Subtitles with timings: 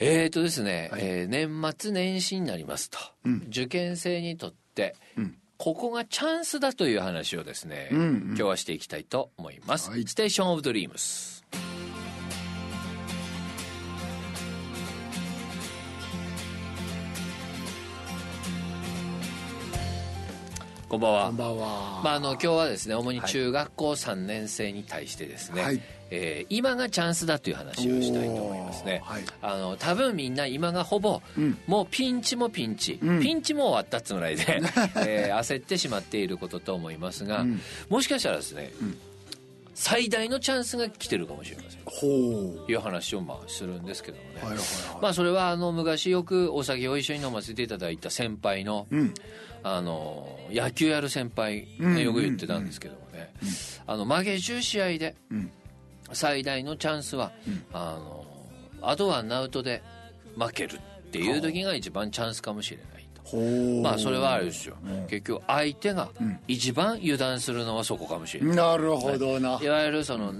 [0.00, 1.00] えーとですね、はい。
[1.02, 3.46] えー年末年始になりますと、うん。
[3.48, 5.36] 受験生にとって、うん。
[5.56, 8.22] ここがチャンスだという話をですね、うんうん。
[8.28, 9.90] 今日はしていきたいと思います。
[9.90, 10.06] はい。
[10.06, 11.44] ステーションオブドリームス。
[20.88, 21.26] こんばんは。
[21.26, 22.00] こんばんは。
[22.02, 25.80] まあ、あの今日はですね主に中学校3年生に対してですね、はい
[26.10, 34.62] えー今がチャンスだという話をしたいと思いますねはいあの多分みんな今がほぼ、うんもうピンチもピンチ、うんピンチも終わったっつうぐらいで、
[35.06, 38.96] えー焦ってしまっていることと思いますが、うんもしかしたらですね、ん
[39.74, 42.00] 最大のチャンスが来てるかもしれませんほ
[42.66, 44.44] という話をまあするんですけどもね、う。
[44.46, 44.62] はいはいは
[44.98, 45.02] い。
[45.02, 49.14] まあそれはあの昔よくお酒を一緒に飲ませていただいた先輩の、うん。
[49.62, 53.32] あの野球やる先輩がよく言ってたんですけどもね、
[53.86, 55.50] あの負け10試合でうん。
[56.12, 57.32] 最大のチャンスは、
[57.72, 58.24] あの
[58.80, 59.82] あとはナウトで
[60.38, 62.88] 負けるっていう時が一番チャンスかもしれない。
[63.82, 65.06] まあそれはあれですよ、うん。
[65.06, 66.38] 結局相手がうん。
[66.48, 69.60] 一番油断するのはそこかもしれない、なるほどな。
[69.62, 70.32] いわゆるその、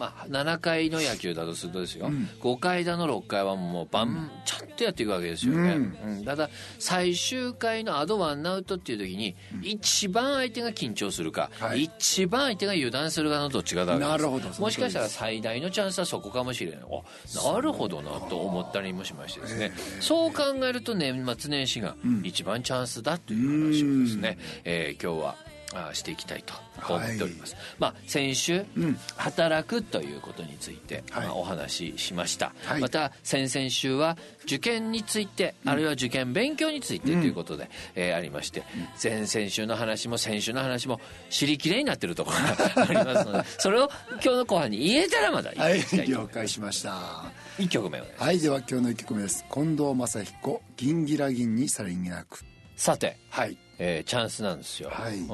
[0.00, 2.26] まあ、7回の野球だとするとですよ、ん。
[2.40, 5.72] 5回だの6回はもうバン、ちゃんとやっていくわけですよね、
[6.06, 6.24] うん。
[6.24, 6.48] ただ
[6.78, 11.82] 最終回のアドワンアウトっていう時に、一番相手が緊張するか、はい。
[11.82, 16.80] 一番相手が油断するかのどっちかだなるほどもしかしたら最大のチャンスはそこかもしれない。
[16.80, 19.72] あなるほどなと思ったりもしましてですね。
[20.00, 26.54] そう考えると年末年始が一番チャンスだという話をですね、えー今日はあしていきたいと
[26.88, 28.98] 思っております、まあ先週、うん。
[29.16, 31.26] 働くということについて、はい。
[31.26, 32.80] まあ、お話ししました、はい。
[32.80, 38.64] また先々週は受験について、あるいは受験勉強についてということで、えーありまして
[39.02, 47.30] 前々週の話も先週の話も尻切れになってるところが ありますのでそれを今日の後半に言えたらまだはいいきたいと了解しました。
[47.58, 49.44] 1曲目はい、では今日の一曲目です。
[49.52, 52.49] 近藤正彦、銀ギラ銀にさりげなく。
[52.80, 53.58] さて、はい。
[53.78, 55.18] えーチャンスなんですよ、はい。
[55.18, 55.28] うん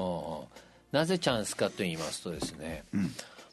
[0.90, 3.02] なぜチャンスかと言いますとですね、ん。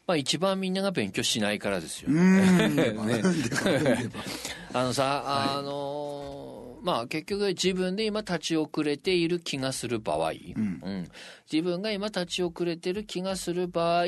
[0.04, 2.08] まあ、一番みんなが勉強しないからですよ。
[2.10, 2.42] う ね。
[4.74, 11.08] あのさ、あのーまあ結局自分で今立ち遅れている気がする場合、うん。
[11.50, 14.06] 自分が今立ち遅れてる気がする場合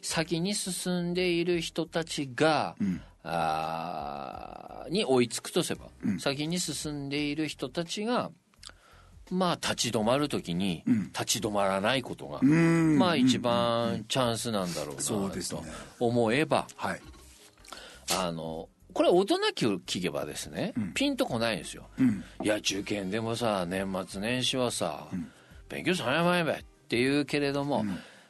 [0.00, 2.76] 先に進んでいる人たちが、
[3.24, 5.88] あーに追いつくとすれば、
[6.20, 8.30] 先に進んでいる人たちが
[9.38, 15.60] まあ立ち止まるときに立ち止まらないことが、んまあ一番チャンスなんだろうなとそうですね
[16.00, 17.00] 思えば、はい。
[18.12, 21.88] あの、これ大人聞けばですね、ピンとこないんですよ。
[21.98, 22.24] うん。
[22.42, 25.08] いや、受験でもさ、年末年始はさ、
[25.68, 26.56] 勉強されまえばっ
[26.88, 27.84] て言うけれども、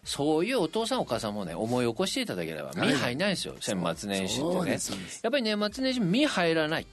[0.05, 2.89] そういうお父さんお母さんもね、思い起こしていただければ、はい。
[2.89, 4.79] 身入んないですよ、年末年始ってね。
[5.23, 6.87] やっぱり年末年始身入らない。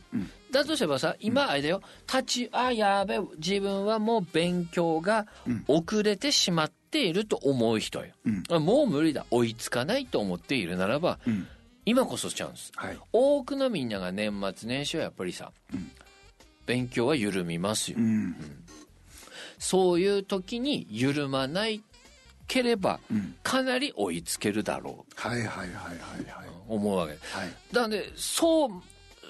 [0.51, 5.27] だとすればさ、今あれだよ、立ち、あ、やべえ、自分はもう勉強が
[5.67, 8.13] 遅れてしまっていると思う人よ。
[8.59, 11.47] もう無理だ、追いつかないと思っているならば、ん。
[11.85, 12.71] 今こそチャンス。
[12.75, 12.97] はい。
[13.11, 15.51] 多くのみんなが年末年始はやっぱりさ、
[16.65, 18.35] 勉強は緩みますよ、うん。
[19.57, 21.81] そういう時に緩まない
[22.51, 23.35] ければ、ん。
[23.43, 25.13] かなり追いつけるだろう。
[25.15, 25.73] はいはいはいはい
[26.29, 26.45] はい。
[26.45, 27.13] と思うわけ。
[27.13, 27.49] はい。
[27.71, 28.69] だからねそう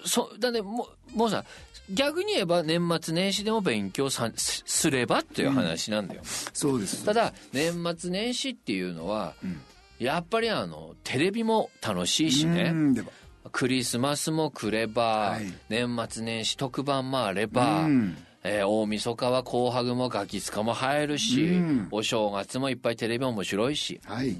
[0.04, 1.46] そうだねもうもうさ
[1.92, 7.06] 逆に言えば年末年始でも勉強さすすればっていう話なんだよ、そうです。
[7.06, 9.36] ただ年末年始っていうのは、
[10.00, 12.74] やっぱりあのテレビも楽しいしね、
[13.52, 15.54] クリスマスも来れば、はい。
[15.70, 21.88] 年末年始特番もあれば、うんえー大晦日は紅白もガキ使も入るし、うん。
[21.92, 24.00] お正月もいっぱいテレビ面白いし。
[24.06, 24.36] はい。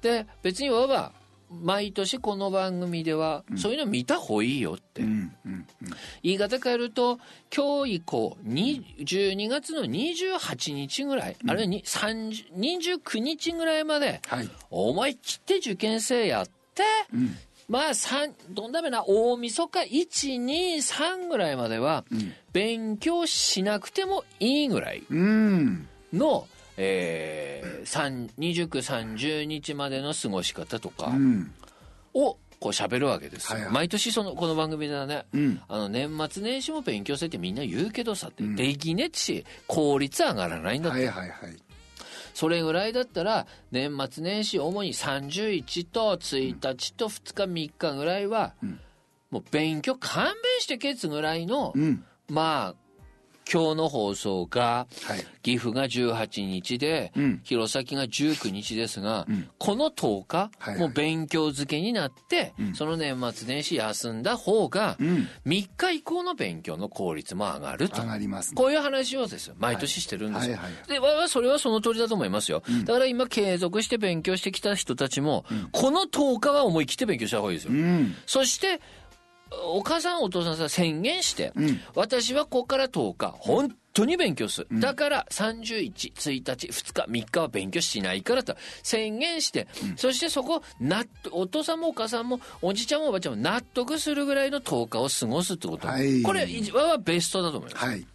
[0.00, 1.12] で別にいわば
[1.60, 5.66] 毎年この番組では、そういうの見た方がいいよって、うんうん
[6.22, 7.18] 言い方変えると
[7.54, 14.48] 今日以降に12月の28日ぐらい、あるいはに30 29日ぐらいまではい。
[14.70, 16.82] 思い切って受験生やって、
[17.14, 17.36] ん
[17.72, 22.04] まあ三どんだめな大晦日123ぐらいまでは
[22.52, 25.88] 勉強しなくてもいいぐらいうん。
[26.12, 26.46] の、
[26.76, 31.50] えー、3 2930日までの過ごし方とかうん。
[32.12, 41.56] をこう喋るわけですよ、はいはい毎年そのこの番組ではね、うんあの年末年始も勉強せってみんな言うけどさって、できねえし効率上がらないんだって、はいはいはい。
[42.34, 48.54] それぐらいだったら年末年始主に31と1日と2日3日ぐらいは、
[49.30, 52.04] もう勉強勘弁してけつぐらいの、うん。
[52.28, 52.81] まあ
[53.50, 55.26] 今日の放送が、はい。
[55.42, 57.40] 岐阜が18日で、うん。
[57.42, 59.26] 弘前が19日ですが、
[59.58, 60.78] この10日、はいはい。
[60.80, 65.28] もう勉強漬けになって、その年末年始休んだ方が、ん。
[65.46, 68.00] 3日以降の勉強の効率も上がると。
[68.02, 68.08] 上。
[68.08, 68.56] がりますね。
[68.56, 70.56] こういう話をですよ、毎年してるんですよ。
[70.56, 70.88] はいはいはい。
[70.88, 72.62] で、わわそれはその通りだと思いますよ。
[72.84, 77.72] だから今継続して勉強してきた人たちも、この10日は思い切って勉強した方がいいですよ。
[77.72, 78.14] うん。
[78.26, 78.80] そして、
[79.64, 81.52] お母さんお父さんさ宣言して、
[81.94, 84.80] 私はここから10日、本当に勉強する。
[84.80, 89.66] だから31、1日、2日、3日は勉強しないからと宣言して、
[89.96, 95.88] そしてそこ、納得お父さんもお母さんもおじちゃんもおばちゃんも納得するぐらいの10日を過ごすってこと。
[95.88, 97.84] はいこれはベストだと思います。
[97.84, 98.06] はい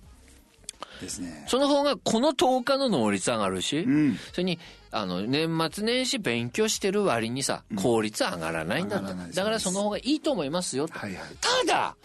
[1.00, 1.46] ですね。
[1.48, 4.18] その方がこの10日の能率上がるし、ん。
[4.32, 4.60] それに
[4.92, 11.30] あの年末年始勉強してる割にさ、効率上がらないんだと上がらないだからその方がいいと思いますよと、はいはい。
[11.66, 11.96] ただ、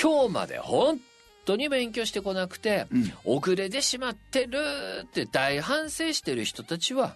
[0.00, 1.00] 今日まで本
[1.44, 2.86] 当に勉強してこなくて、
[3.24, 4.58] 遅れてしまってる
[5.04, 7.14] って大反省してる人たちは、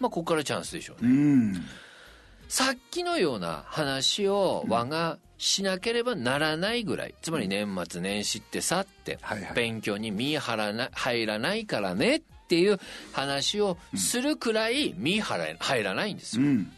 [0.00, 1.10] まあここからチャンスでしょうね。
[1.10, 1.54] うん。
[2.48, 9.18] さっきのような話を我がしなければならないぐらい、つまり年末年始ってさって
[9.54, 12.78] 勉強に身張らな入らないからねっていう
[13.12, 16.44] 話をするくらい身張ら入らないんですよ。
[16.44, 16.72] うん。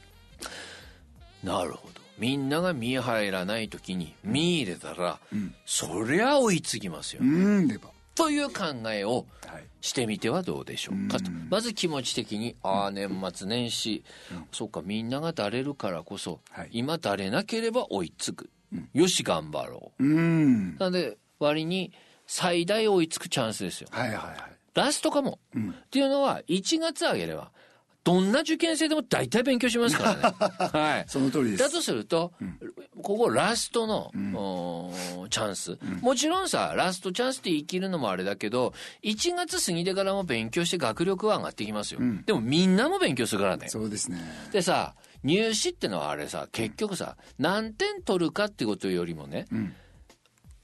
[1.42, 2.00] なるほど。
[2.18, 5.20] みんなが身入らない時に身入れたら、
[5.64, 7.22] そりゃ追いつきますよ。
[7.22, 11.30] うんでばという考えをはいしてみてはどうでしょうかと。
[11.50, 14.02] まず気持ち的に、ああ、年末年始、
[14.50, 18.50] そっか、みんながだれるからこそ、はい今だれなければ追いつく。
[18.92, 20.04] よし、頑張ろう。
[20.04, 21.92] うんなので、割に
[22.26, 23.88] 最大追いつくチャンスですよ。
[23.92, 24.36] はいはいはい
[24.74, 25.38] ラストかも。
[25.56, 27.50] っていうのは、1月あげれば、
[28.08, 30.34] どんな受験生でも大体勉強しますからね。
[30.80, 31.04] はい。
[31.08, 32.32] その通りですだとすると、
[33.02, 38.72] ここラストの、おーチャンス、もちろんさ、ラストチャンスって言い切るのもあれだけど、
[39.02, 42.00] 1月過ぎてからも勉強して学力は上がってきますよ。
[42.24, 43.68] でもみんなも勉強するからね。
[43.68, 44.18] そうですね
[44.52, 49.44] でさ、入試ってのはあれさ、結局さ、何点取るかってことよりもね、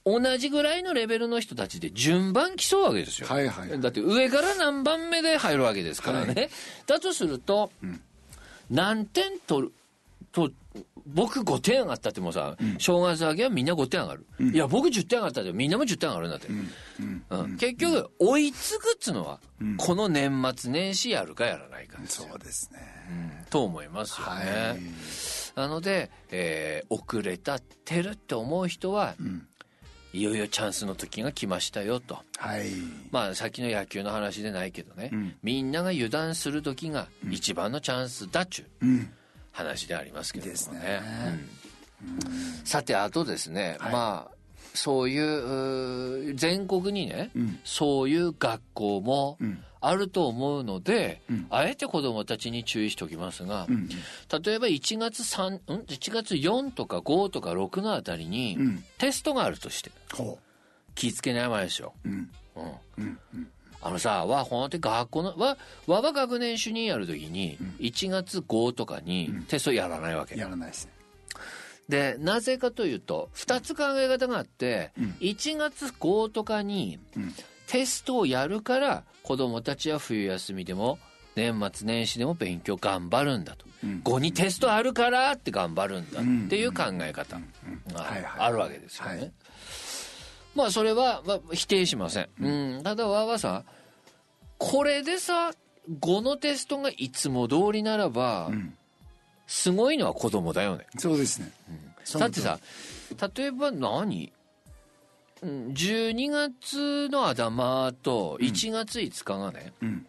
[0.05, 3.27] 同じぐらいのレベルの人たちで順番競うわけですよ。
[3.27, 3.81] はいはい。
[3.81, 6.49] だって上から何番目で入るわけですからね。
[6.85, 7.71] だとすると、
[8.69, 9.73] 何点取る
[10.31, 10.51] と、
[11.07, 14.25] 僕5点上がったってもさ、正月明けはみんな5点上がる。
[14.39, 16.47] いや、僕10点上がったってみんなも10点上がるんだって。
[16.49, 17.57] うん。
[17.57, 19.39] 結局、追いつくっつのは、
[19.77, 21.97] この年末年始やるかやらないか。
[22.05, 23.45] そうですね。
[23.49, 24.33] と思いますよね。
[24.33, 24.79] はい。
[25.55, 29.15] なので、えー遅れたってるって思う人は、
[30.15, 32.17] いよいよチャンスの時が来ましたよと。
[32.37, 32.69] はい。
[33.11, 35.11] まあ、さっきの野球の話でないけどね、
[35.43, 39.09] みんなが油断する時が一番のチャンスだっちゅううん。
[39.51, 41.01] 話でありますけれどもね。
[42.01, 42.65] うん。
[42.65, 43.91] さて、あとですね、はい。
[43.91, 44.34] まあ、
[44.75, 47.31] そういう全国にね、
[47.63, 49.37] そういう学校も
[49.81, 53.67] あると思うので、あえて子どもたちに注意しておきますが、
[54.43, 55.55] 例えば1月3、ん
[55.85, 58.83] ?1 月4とか5とか6のあたりにん。
[58.97, 60.39] テストがあるとして、ほ
[60.95, 61.93] 気ぃつけないまいですよ。
[62.05, 62.09] う
[62.55, 62.79] うん。
[62.97, 63.19] うん。
[63.81, 70.35] あのさ、わ、ほんと学校の、わ、わは学年主任やるときに、1月5とかにテストやらないわけ。
[70.35, 70.94] やらないですね
[71.89, 76.99] で、なぜかというと、2つ考え方があって、1月5とかに
[77.67, 80.99] テストをやるから、子供たちは冬休みでも、
[81.35, 83.65] 年末年始でも勉強頑張るんだと。
[84.03, 87.37] 5にテストあるからって頑張るんだっていう考え方
[87.93, 89.11] があるわけですよね。
[89.11, 89.31] はい。
[90.55, 92.29] まあそれは、まあ、否定しません。
[92.39, 93.63] うん、ただわはさ、
[94.57, 95.51] これでさ、
[95.99, 98.49] 5のテストがいつも通りならば、
[99.47, 100.85] すごいのは子供だよね。
[100.97, 101.51] そうですね。
[102.03, 102.59] そのだってさ、
[103.35, 104.31] 例えば何？
[105.41, 110.05] うん12月の頭と1月5日がね、ん。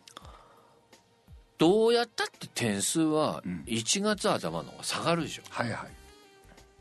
[1.59, 5.43] どうやったって点数は1月頭の方が下がるでしょ。
[5.49, 5.91] はいはい。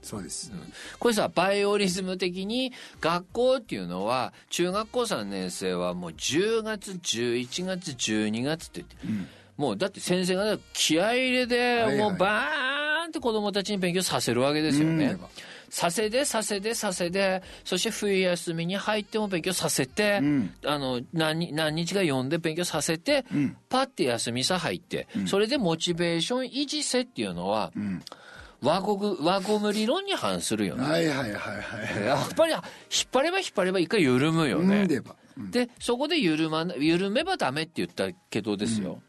[0.02, 0.52] そうです。
[1.00, 2.72] これさ、バイオリズム的に
[3.02, 15.06] 学校っていうのは、中学校3年生はもう10月、11月、12月って言って、もうだって先生が気合い入れで、はいもうバーンって子供たちに勉強させるわけですよね。
[15.06, 15.20] うん。
[15.70, 20.22] させで、させで、させで、そして冬休みに入っても勉強させて、
[20.66, 23.26] あの、何、何日か読んで勉強させて、
[23.68, 27.74] パッて休みさ入って、それでモチベーション維持せっていうのは、
[28.62, 30.84] 輪ゴム、輪ゴム理論に反するよね。
[30.84, 32.62] はいはいはいはいやっぱり引っ
[33.12, 34.82] 張れば引っ張れば一回緩むよね。
[34.82, 39.02] うんでそこで緩まな、緩めばダメって言ったけどですよ。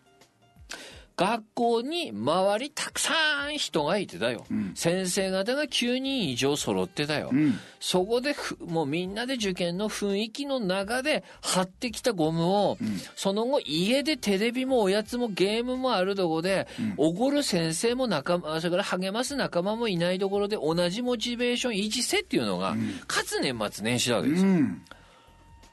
[1.17, 3.15] 学校に周りたくさ
[3.49, 4.45] ん人がいてだよ、
[4.75, 7.33] 先生方が9人以上揃ってたよ、
[7.81, 12.77] そこでもうみんなで受験の雰囲気の中で貼ってきたゴムを、
[13.17, 16.69] その後家でテレビもおやつもゲームもあるとこで、
[16.99, 24.51] おごる先生も仲間それから励ます仲間もいないところで同じモチベーション維持せっていうのが、かつ年末年始なわけですよ、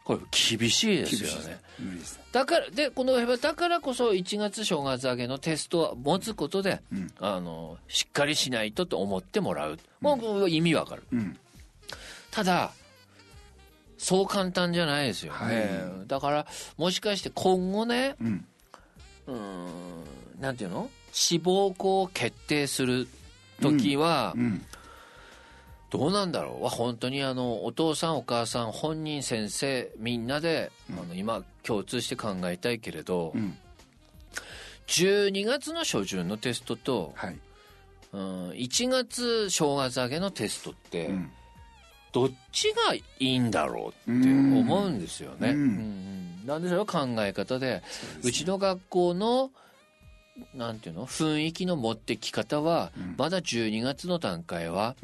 [0.03, 0.19] これ
[0.57, 1.59] 厳しいですよね。
[2.31, 11.37] だからでこのだからこそ1月正月明けのテストを持つことで、うん、あのしっかりしないとと思ってもらう、もう意味わかる、うん、
[12.31, 12.71] ただ
[13.97, 18.45] そう簡単じゃないですよね、はい、だからもしかして今後ねうん。
[20.39, 20.89] なんていうの？
[21.13, 23.07] 志望校を決定する
[23.61, 24.65] 時は、うん
[25.93, 26.67] どうなんだろう？
[26.69, 33.55] 本当にあのお父さんお母さん本人先生みんなで、うん、あの今共通して考えたいけれど、うん、
[34.87, 37.37] 12月の初旬のテストと、はい、
[38.11, 41.31] うん、1月正月明けのテストって、うん、
[42.11, 45.51] どっちがいいんだろうって思うんですよね。
[45.51, 45.61] うん、う
[46.43, 47.83] ん、なんでしょう考え方で、ね、
[48.23, 49.51] うちの学校の
[50.55, 51.05] なんていうの？
[51.05, 54.95] 雰囲気の持ってき方は、まだ12月の段階は、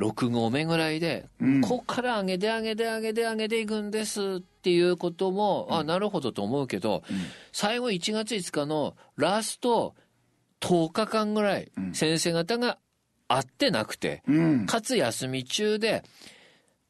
[0.00, 7.16] 6合目ぐらいで、うん、ここから上げて上げて上げて上げていくんですっていうことも、うん、あなるほどと思うけど、うん、
[7.52, 9.94] 最後1月5日のラスト
[10.60, 12.78] 10日間ぐらい、先生方が
[13.28, 14.22] 会ってなくて、
[14.66, 16.04] かつ休み中で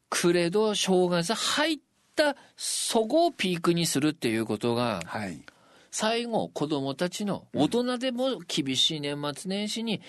[0.09, 1.79] クレド正月入っ
[2.15, 5.41] たそこをピークにするっていうことが、はい、
[5.89, 10.01] 最後子供たちの大人でも厳しい年末年始に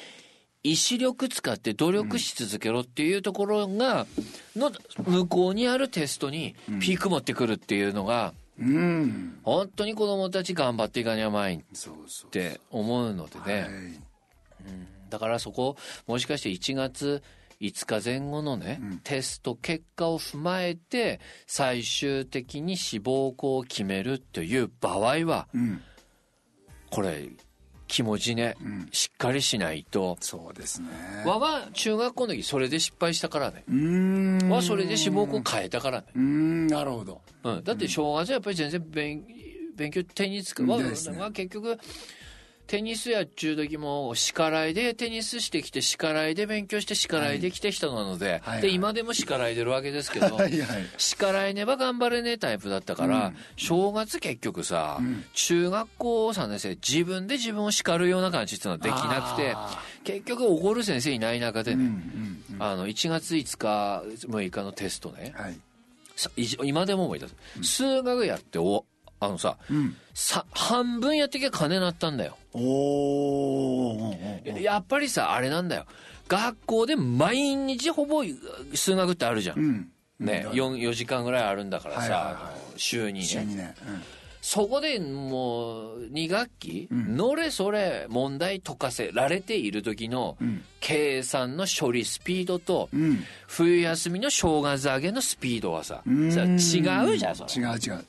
[0.65, 4.07] 意志力使って努力し続けろっていうところが、
[4.55, 4.71] の
[5.05, 13.69] 向こうにあるテストにピーク持ってくるっていうのが、うん、本当に子供たち頑張っていかにゃまいって思うのでね、
[14.67, 15.77] うん、だからそこ
[16.07, 17.23] もしかして1月
[17.61, 25.81] 5日前後のね、うん、テスト結果を踏まえて最終的に志望校を決めるという場合は、うん、
[26.91, 27.29] これ
[27.93, 30.17] 気持ちね、うん、しっかりしないと。
[30.21, 30.89] そうですね。
[31.27, 33.65] わは中学校の時それで失敗したからね。
[33.69, 34.39] うん。
[34.49, 36.07] はそれで志望校変えたからね。
[36.17, 39.27] うんなるほど、うん、だって正月はやっぱり全然勉
[39.77, 41.79] 勉強手につく、わ、ね、結局
[42.73, 59.55] テニスやっちゅう時も、叱らいでテニスしてきて、叱らいで勉強して、叱らいで来て人なので、はい、で、今でも叱らいでるわけですけど、はいはい、叱らいねば頑張れねえタイプだったから、うん、正月結局さ、うん、中学校3年生、自分で自分を叱るような感じっていうのはできなくて、
[60.11, 65.61] 結局怒る先生いない中でね、うんうんうん、あの、1月5日、6日のテストね、はい。
[66.65, 67.35] 今でも思い出す。
[67.63, 68.87] 数学やってお、
[69.21, 72.39] あのさ、うん、さ半分やってきゃ金なったんだよ。
[72.55, 74.15] お
[74.61, 75.87] やっぱりさあれなんだよ。
[76.29, 78.25] 学校で毎日ほぼ
[78.75, 83.27] 数学ってあるじゃん、うん、ね 4, 4時間ぐらいあるんだからさ、はいはいはい、週にね。
[83.27, 84.03] 週にね、うん。
[84.41, 90.37] そこでもう2学期、うん、のれそれ問題解かせられている時の
[90.81, 98.05] 計算の処理スピードと、うん、冬休みの正月上げのスピードはさ、違うじゃんそれ違う違う。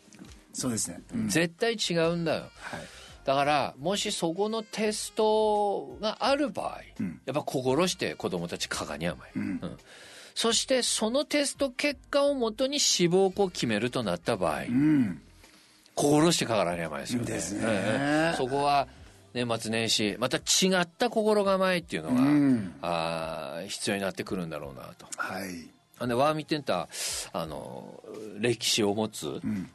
[0.54, 2.82] そうですね、うん、絶対違うんだよ、はい、
[3.26, 9.78] だからもしそこのテストがある場合、うん、やっぱ心して子供たちかがに甘い、うん、うん、
[10.36, 14.64] そしてそのテスト結果をもとに志望校を決めるとなった場合、
[15.96, 17.26] 心してかからに甘いですよね。
[17.28, 18.88] ですね、そこは
[19.34, 20.42] 年末年始また違
[20.82, 25.08] った心構えっていうのが、うん、あ必要になってくるんだろうなと。
[25.16, 25.46] はい、
[25.98, 26.90] あのワーミテンタ
[27.32, 28.04] あの
[28.40, 29.70] 歴史を持つ、うん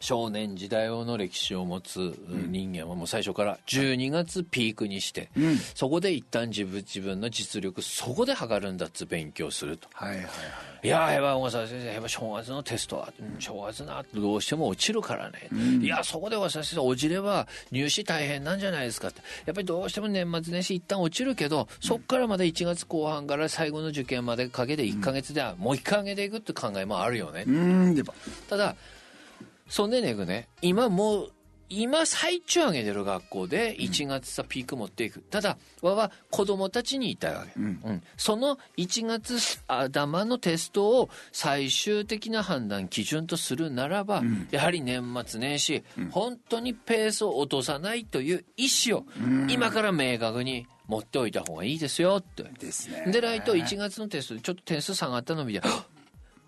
[0.00, 2.14] 少年時代の歴史を持つ
[2.48, 9.88] 人間はもう最初から12月ピークにして、うん、そこで一旦自分自分の実力そこで測るんだっつ勉強すると。
[9.92, 10.32] はいはいはい。
[10.80, 19.20] いややっぱ小笠先生やっぱ正月のテストは、うん、正月などうしても落ちるからね、うん、いやそこで小笠先生落ちれば入試大変なんじゃないですかって。
[19.46, 27.44] やっぱりどうしても年末年始一旦落ちるけどそこからまだ1月後半から最後の受験までかけて1か月ではもう1回上げていくって考えもあるよね。
[28.48, 28.76] ただ
[29.68, 31.32] そんでねぐね、今もう、
[31.70, 35.20] 今最中上げてる学校で1月さピーク持っていく。
[35.20, 37.52] ただ、わは子供たちに言いたいわけ。
[37.56, 49.04] うん、うん、その1月頭のテストを最終的な判断基準とするならば、うん、やはり年末年始、うん、本当にペースを落とさないという意思を
[49.48, 52.44] 今から明確に持っておいた方がいいですよって。
[52.44, 53.12] ですね。
[53.12, 55.60] でないと1月のテストでちょっと点数下がったの見て、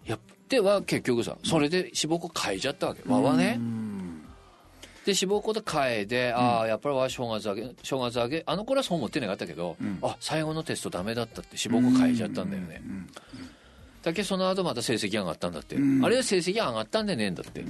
[0.07, 0.19] やっ
[0.51, 3.09] では結局さそれで志望校変えちゃったわけ。
[3.09, 3.59] わはね。
[5.05, 12.83] でで志望校で変えで、ああやっぱりは正月明け正月明けあの頃はそう思ってなかったけど、あ最後のテストダメだったって志望校変えちゃったんだよね、
[14.03, 17.65] だけどその後また成績上がったんだって、あれは成績上がったんでねえんだって、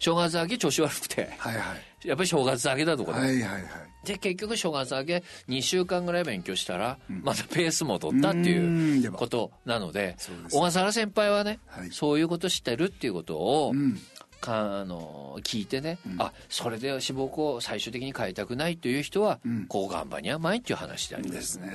[0.00, 1.30] 正月明け調子悪くて。
[1.38, 2.08] はいはい。
[2.08, 3.62] やっぱり正月明けだとこだ、はいはいはい。
[4.04, 10.16] で結局正月明け2週間ぐらい勉強したら、またペース戻ったってうんいでもうことなので
[10.50, 11.90] 小笠原先輩はね、はい。
[11.92, 13.98] そういうこと知ってるっていうことを、うん。
[14.40, 19.38] かあの聞いてね、あそれで志望校を最終的に変えたくないという人は、
[19.68, 21.70] こう頑張りに甘いっていう話でありま、ですすね。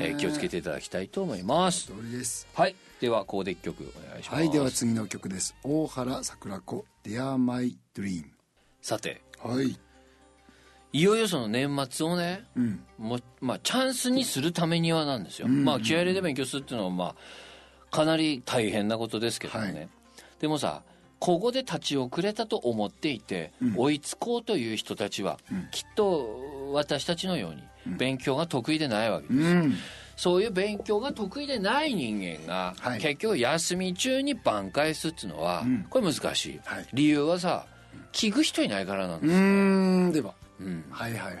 [0.00, 1.92] えー気をつけていただきたいと思います。
[2.54, 2.76] はい。
[3.00, 4.40] ではコーデッ曲お願いします。
[4.40, 4.50] はい。
[4.50, 5.54] では次の曲です。
[5.64, 8.24] 大原桜子 Dear My Dream.
[8.82, 9.22] さて。
[9.38, 9.78] はい。
[10.92, 12.80] いよいよその年末をね、うん。
[12.98, 17.14] もうまあ、チャンスにするためにはなんですよ、まあ、気合い入れて勉強するっていうのは、まあ、
[17.94, 19.88] かなり大変なことですけどもね、はい。
[20.40, 20.82] でもさ
[21.18, 25.38] ここで立ち遅れたと思っていて、追いつこうという人たちは、
[25.70, 29.74] きっと私たちのように勉強が得意でないわけです、うん
[30.16, 33.00] そういう勉強が得意でない人間が、はい。
[33.00, 36.86] 結局休み中に挽回するっていうのは、これ難しい、はい。
[36.92, 37.66] 理由はさ
[38.12, 39.32] 聞く人いないからなんです。
[39.32, 40.84] うーんではうん。
[40.90, 41.36] はいはいはい。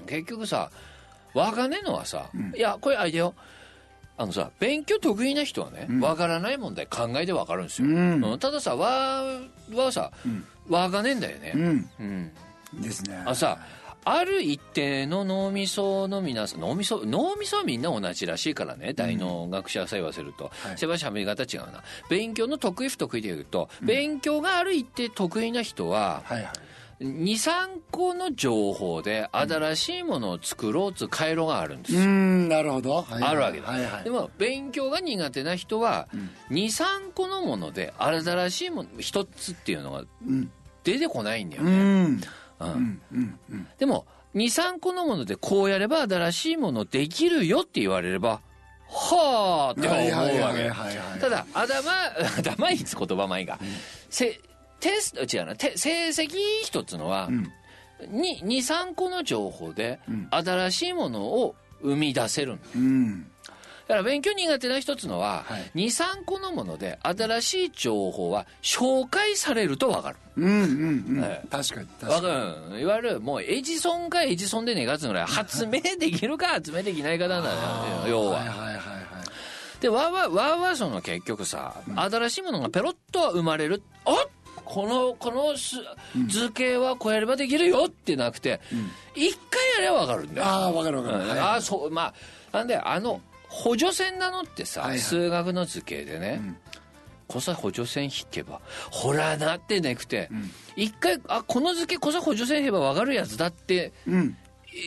[0.00, 0.06] うん。
[0.06, 0.70] 結局さ
[1.34, 3.34] 分かんねえのはさ、いやこれあれだよ。
[4.18, 8.22] あのさ勉強得意な人はね、分からない問題考えて分かるんですよ、うん。
[8.22, 8.38] うん。
[8.38, 9.24] たださわ
[9.74, 10.12] はさ、
[10.68, 11.90] 分かんねえんだよね、うん。
[11.98, 12.02] う
[12.78, 12.82] ん。
[12.82, 13.20] ですね。
[13.26, 13.58] あさ
[14.04, 20.78] ある一定の脳みその皆さん脳みそ脳みそはみんな同じらしいからね大脳学者さえ言わせると、はい。
[20.78, 21.82] せばしゃべり方違うな。
[22.08, 26.52] 勉強の得意不得意で言うと、勉強がある一定得意な人は、はいはい。
[27.00, 31.94] 23個の情報で新しいものを作ろうという回路があるんです。
[31.94, 33.22] よ、うーんなるほど、はいはい。
[33.24, 34.04] あるわけだ、はいはい。
[34.04, 36.08] でも勉強が苦手な人は、
[36.50, 40.50] 23個のもので新しいもの一つっていうのがうん。
[40.84, 42.20] 出てこないんだよね、うんうんうんうんうん
[43.78, 48.40] でも23個のものでこうやれば新しいものできるよって言われれば
[48.92, 51.20] はあって思うわけ。
[51.20, 51.92] ただ頭
[52.38, 53.58] 頭いいつ言葉前が、
[54.10, 54.38] せ
[54.80, 55.56] テスト違うな。
[55.56, 57.30] て成績一つのは、
[58.08, 60.00] に23個の情報で
[60.30, 63.30] 新しいものを生み出せるうん。
[63.46, 63.51] だ
[63.92, 65.70] から勉強苦手な一つのは、はい。
[65.74, 70.16] 23個のもので新しい情報は紹介されると分かる。
[70.36, 71.20] うんうんうん。
[71.20, 72.80] はい確かに確わかかる。
[72.80, 75.24] いわゆるもうエジソンかエジソンでねえかっつうぐらい。
[75.26, 77.56] 発明できるか発明できないかなんだよ
[78.08, 78.38] 要は。
[78.38, 78.78] はいはいはいはい。
[79.80, 83.82] でわーわーわーわーその結局さ、新しいものがペロッとは生まれる。
[84.04, 84.26] あ
[84.64, 85.76] このこのす
[86.28, 88.60] 図形はこうやればできるよってなくて
[89.14, 90.34] 一、回やればわかるん。
[90.34, 92.14] だよああわかるわかる、うんはいあそうま
[92.52, 93.20] あなんであの
[93.52, 94.98] 補助線なのってさ、はいはい。
[94.98, 96.40] 数学の図形でね、
[97.28, 100.30] こさ補助線引けばほらなってなくて、
[100.74, 104.36] 一回あこの図形こさ補助線引けば分かるやつだってうん。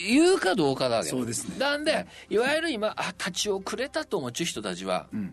[0.08, 1.58] 言うかどうかだけそうですね。
[1.60, 5.32] なんでいわゆる今あ立ち遅れたと思う人たちは、ん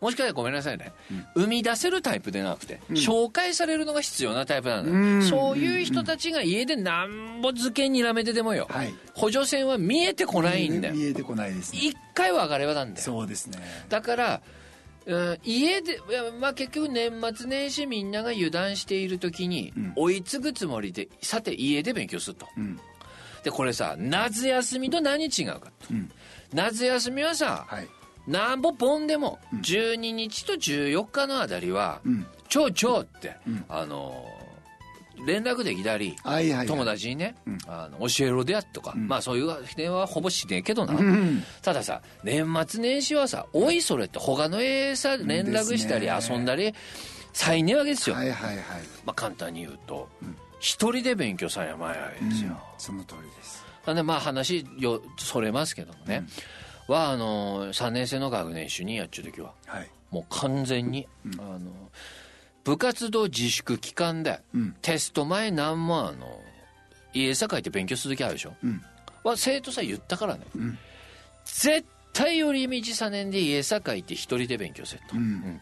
[0.00, 0.92] もしかしたらごめんなさいね、
[1.34, 5.22] 生み出せるタイプでなくて、紹介されるのが必要なタイプなんだ、うん。
[5.22, 8.94] そういう人たちが家でなんぼ図形にらめてでもよ、はい。
[9.14, 10.94] 補助線は見えてこないんだよ。
[10.94, 11.80] 見えてこないですね。
[11.82, 13.04] 一回は上がればなんだよ。
[13.04, 13.58] そうですね。
[13.88, 14.40] だから、
[15.06, 15.98] うん、家で、
[16.38, 22.78] まあ、結局年末年始みんなが油断している時に追いつぐつもりでさて家で勉強すると、ん。
[23.42, 26.10] でこれさ夏休みと何違うかと、ん。
[26.52, 27.88] 夏休みはさ、はい
[28.28, 33.34] なんぼ本でも12日と14日のあたりはん「ちょうちょう」って、
[33.68, 34.24] あの
[35.26, 36.14] 連絡できたり、
[36.66, 37.34] 友達にね、
[37.66, 41.42] あの教えろでやとか、まあそういう電話はほぼしねえけどな、ん。
[41.62, 46.74] たださ年末年始はさおいそれって他の絵さ連絡したり遊んだり
[47.32, 48.64] 才ねえわけですよ、はいはいはい。
[49.04, 50.08] まあ簡単に言うと
[50.60, 53.64] 一人で勉強されないわけですよ、その通りです。
[53.86, 56.24] なんでまあ話よそれますけどもね、
[56.88, 59.88] はあの3年生の学年主任やっちゅう時ははい。
[60.10, 61.06] もう完全に、
[61.38, 61.70] あの
[62.64, 64.74] 部活動自粛期間で、ん。
[64.80, 66.40] テスト前何もあの
[67.12, 68.82] 家さ書いて勉強する時あるでしょ、ん。
[69.22, 70.46] は生徒さん言ったからね、
[71.44, 75.60] 絶対寄り道さねんで家さ書いて一人で勉強せと、ん。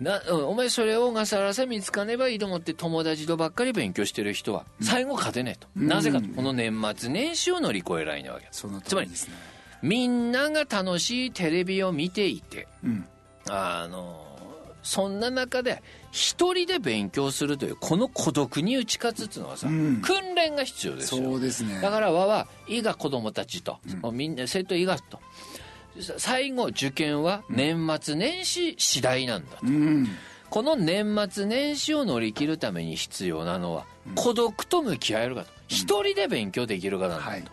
[0.00, 6.28] なうんお前それをがさらさ見つかねばいいと思って友達とばっかり勉強してる人は最後勝てねえと、なぜかと。
[6.28, 8.46] この年末年始を乗り越えられないわけ。
[8.52, 9.34] そのつまりですね
[9.82, 13.06] みんなが楽しいテレビを見ていてうん。
[13.50, 14.26] あの
[14.82, 20.00] そんな中で一人で勉強するというこの孤独に打ち勝つっていうのはさ、ん。
[20.00, 21.22] 訓練が必要ですよ。
[21.22, 21.80] そうですね。
[21.80, 23.78] だからわはいいが子供たちと、
[24.12, 25.20] みんな生徒いいがと
[26.16, 30.08] 最後受験は年末年始次第なんだと、うん。
[30.48, 37.44] この年末年始を乗り切るために必要なのは、孤独と向き合えるかと一人で勉強できるかなんだと、はい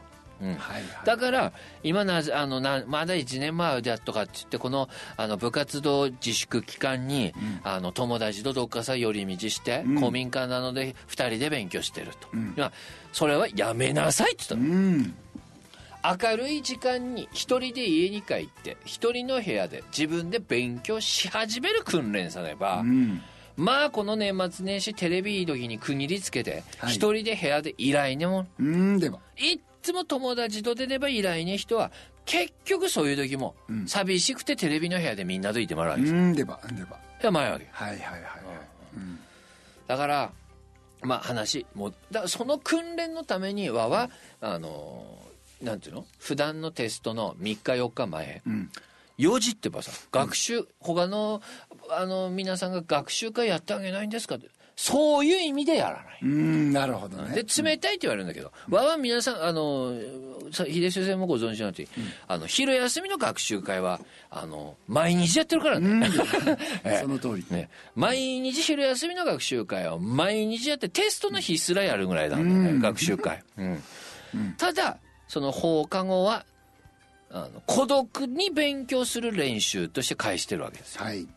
[0.45, 0.55] うん。
[0.55, 0.83] はいはい。
[1.05, 1.53] だから
[1.83, 9.99] 今なぜあのなまだ1年前だとかって言ってこのあの部活動自粛期間に、あの友達とどっかさ寄り道して、ん。
[9.99, 12.53] 公民館なので2人で勉強してると、ん。
[12.55, 12.71] いや
[13.11, 15.15] それはやめなさいって言ったの、うん。
[16.03, 23.21] 明るい時間に一人で家に帰って一人の部屋で自分で勉強し始める訓練されば、うん。
[23.57, 26.93] まあこの年末年始テレビいい時に区切りつけてはい。
[26.93, 31.91] 一人で部屋で依頼にもうんではいっつも友達と出れば依頼に人は
[32.25, 33.87] 結局そういう時もうん。
[33.87, 36.01] 寂しくてテレビの部屋でみんなといてもらうわけ。
[36.01, 36.97] ですうんでばでば。
[37.21, 37.87] やばいわけは。
[37.87, 38.21] いはいはいはい。
[38.97, 39.19] うん。
[39.85, 40.31] だから
[41.03, 44.09] まあ話もうだその訓練のためにはは
[44.41, 45.05] あの
[45.61, 46.05] なんていうの？
[46.17, 48.41] 普段のテストの3日4日前。
[48.47, 48.71] うん。
[49.19, 51.41] 4時ってばさ学習、他の
[51.89, 56.19] あの皆さんが学習会やってあげないんですかってそういう意味でやらない。
[56.21, 57.33] うんなるほどね。
[57.33, 59.93] で冷たいって言われるんだけど、わは皆さんあの
[60.51, 61.89] さ秀先生もご存知のとおり、
[62.27, 66.09] あの昼休みの学習会はあの毎日やってるからね,、
[66.83, 66.99] ええ。
[67.01, 67.45] その通り。
[67.49, 67.69] ね。
[67.95, 73.83] 毎日昼休みの学習会は毎日やってテストの日すらやるぐらいなんだよね、学習会、うん。
[74.57, 76.45] ただその放課後は
[77.31, 81.03] あの孤独に勉強する練習として返してるわけですよ。
[81.03, 81.27] はい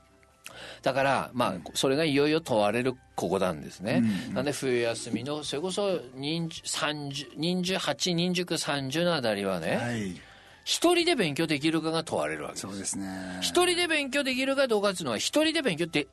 [0.83, 4.03] だから、まあ、それがいよいよ問われるここなんですね。
[4.29, 10.21] うんなんで、冬休みの、それこそ、人数、30、人数8、人塾30のあたりはね、はい
[10.64, 12.66] 一人で勉強できるかが問われるわけです。
[12.66, 16.09] そうですね一人で勉強できるかどうかっていうのは、一人で勉強って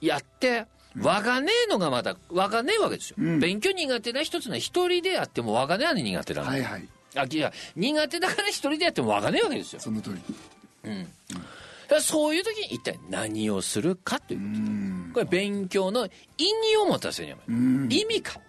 [0.00, 0.66] やって、
[1.00, 3.16] わがねえのがまた、わがねえわけですよ。
[3.18, 6.50] うん勉強苦手な一つのは一人でやってもわがねえは苦手なんだ。
[6.52, 9.80] はいはいあ、いや、苦手だから一人でやってもわがねえわけですよ。
[9.80, 10.20] その通り
[10.84, 11.04] うん。
[11.04, 11.08] だ
[11.86, 14.60] からそういう時に一体何をするかといううこと。
[14.60, 15.10] ん。
[15.14, 16.10] これ勉強の意
[16.72, 17.88] 義を持たせるうん。
[17.90, 18.40] 意味か。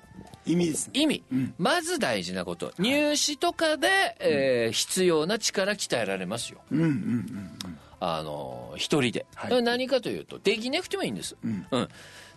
[0.46, 1.02] 意味ですね。
[1.02, 1.54] 意味、うん。
[1.58, 2.74] まず大事なこと。
[2.80, 3.88] 入試とかで、
[4.20, 6.60] えー必要な力鍛えられますよ。
[6.72, 9.64] うんうんうんあの一人で、はい。
[9.64, 11.66] 何かというとできなくてもいいんです、うん。
[11.72, 11.90] うん、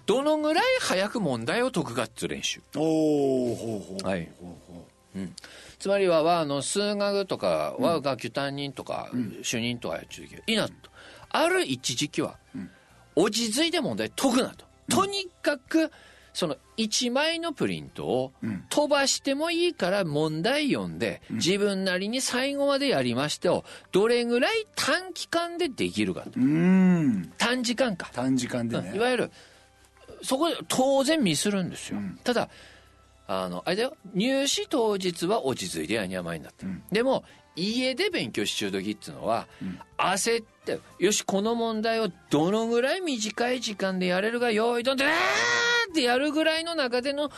[0.07, 2.63] どのぐらい早く問題を解くかっていう練習。
[2.77, 4.07] おおほうほう。
[4.07, 4.31] はい。
[4.41, 4.87] ほうほ
[5.79, 9.11] つまりははあの数学とかは学級担任とか、
[9.43, 10.53] 主任とかやっちゅうけどい。
[10.53, 10.90] いなと
[11.31, 12.37] ある一時期は、
[13.17, 15.91] 落ち着いて問題解くなと、とにかく
[16.33, 18.65] その1枚のプリントをうん。
[18.71, 26.31] 飛ばしてもいいから問題読んで、自分なりに最後までやりましてをどれぐらい短期間でできるかと。
[27.37, 28.87] 短時間か、短時間でうん。
[28.87, 29.31] いねわゆる
[30.23, 32.19] そこで当然ミスるんですよ、うん。
[32.23, 32.49] ただ
[33.27, 33.97] あのあれだよ。
[34.15, 36.83] 入試当日は落ち着いてやにゃまいになった、うん。
[36.93, 37.25] でも
[37.57, 39.79] 家で勉強しちゅう時っていうのは、ん。
[39.99, 45.13] 焦ってよしこの問題をどのぐらい短い時間でやれるかよいどんでーっ
[45.93, 47.31] てやるぐらいの中での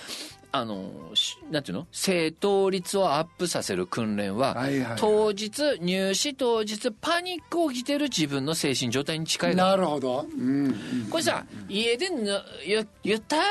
[0.54, 1.86] あのしなんていうの？
[1.90, 4.98] 正答率をアップさせる訓練は、はいはいはい。
[4.98, 10.26] 当日入試当日パニック起きてる自分の精神状態に近いなるほど。
[10.30, 10.74] うんうん。
[11.08, 13.42] これさ、家でぬゆゆったり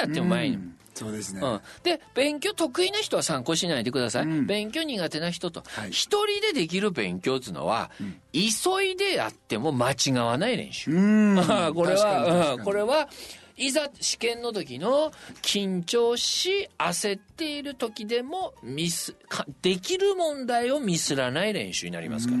[0.00, 1.40] やっても前に、うんそうですね。
[1.42, 4.46] うん、で勉強得意な人は参考しないでください、うん。
[4.46, 5.62] 勉強苦手な人と。
[5.66, 5.90] はい。
[5.90, 7.90] 一、人でできる勉強っていうのは、
[8.32, 11.36] 急いでやっても間違わない練習、うん。
[11.74, 12.64] これはうん。
[12.64, 13.08] これは
[13.56, 22.38] いざ試験の時の緊張し焦っている時でもミスかできる問題をミスらない練習になりますから、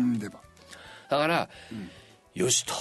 [1.08, 1.48] だから、
[2.34, 2.74] よしと、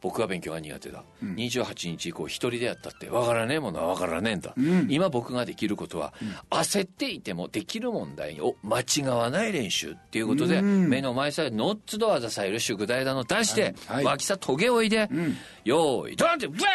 [0.00, 6.14] 僕は勉強が苦手だ、28日以降一人でやったって分からねえものは分からねえんだ、ん今僕ができることは、
[6.48, 10.88] 焦っていてもできる問題を間違わない練習っていうことで、うん。
[10.88, 14.04] 目の前さえノッツドアザさえる宿題だの出して、はいはい。
[14.06, 15.36] 脇さトゲおいで、ん。
[15.64, 16.68] よーいドンってブワ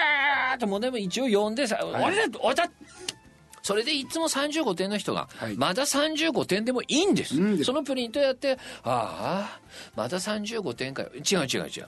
[0.54, 2.70] ーって問題も一応読んでさ、俺だ俺だ
[3.70, 5.56] それでいつも35点の人が、はい。
[5.56, 7.64] まだ35点でもいいんです、うん。
[7.64, 9.60] そのプリントやってああ
[9.96, 11.10] まだ35点かよ。
[11.14, 11.86] 違う違う違う、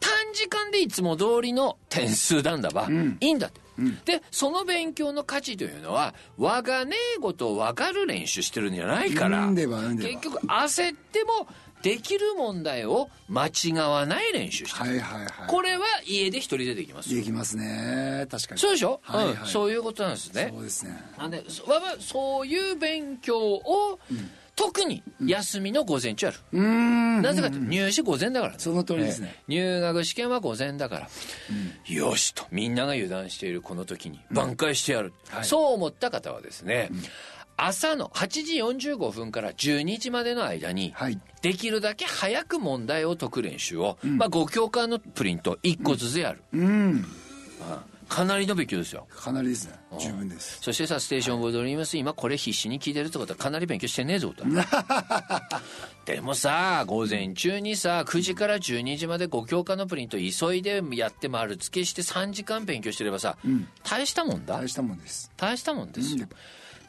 [0.00, 3.16] 短時間でいつも通りの点数なんだば、ん。
[3.20, 3.94] いいんだって、ん。
[4.04, 9.46] でその勉強の価値というのは我がねえことを分かる練習してるんじゃないから。
[9.50, 9.68] 結
[10.22, 11.46] 局焦っても
[11.82, 17.18] できる問題を間違わない練習してる、はいはいはいこれは家で一人でできますよ。
[17.18, 18.26] できますね。
[18.30, 18.60] 確かに。
[18.60, 19.34] そうでしょ、はいはい。
[19.34, 20.50] うん、そういうことなんですね。
[20.52, 21.02] そうですね。
[21.18, 23.98] なんでそわわそういう勉強を、
[24.56, 27.22] 特に休みの午前中やる、うん。
[27.22, 28.58] なぜかというと入試午前だからね。
[28.58, 29.34] その通りですね。
[29.34, 29.54] ええ。
[29.54, 31.08] 入学試験は午前だから、
[31.86, 35.44] よしとみんなが油断しているこの時に挽回してやる、はい。
[35.44, 36.90] そう思った方はですね、
[37.66, 38.28] 朝の8
[38.78, 41.20] 時45分から12時までの間に、はい。
[41.42, 47.04] できるだけ早く問題を解く練習を、まあ、5教科のプリント1個ずつやる、うん。
[48.08, 49.06] かなりの勉強ですよ。
[49.08, 49.78] かなりですね。
[49.98, 50.58] 十分です。
[50.60, 54.44] そしてさステーションオブドリームス今これ必死に聞いてるってことはかなり勉強してねえぞと。
[56.06, 63.36] でもさ午前中にさ9時から12時まで5教科のプリント急いでやって丸付けして3時間勉強してればさ、
[63.84, 64.58] 大したもんだ。
[64.58, 65.30] 大したもんです。
[65.36, 66.26] 大したもんですよ、